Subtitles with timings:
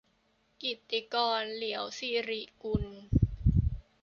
[0.63, 2.83] กิตติกร เลียวศิริกุล